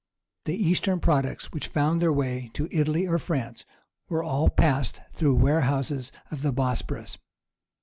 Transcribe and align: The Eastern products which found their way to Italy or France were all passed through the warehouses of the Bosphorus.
The 0.45 0.55
Eastern 0.55 0.99
products 0.99 1.51
which 1.51 1.67
found 1.67 2.01
their 2.01 2.11
way 2.11 2.49
to 2.55 2.67
Italy 2.71 3.05
or 3.05 3.19
France 3.19 3.65
were 4.09 4.23
all 4.23 4.49
passed 4.49 4.99
through 5.13 5.35
the 5.35 5.43
warehouses 5.43 6.11
of 6.31 6.41
the 6.41 6.51
Bosphorus. 6.51 7.19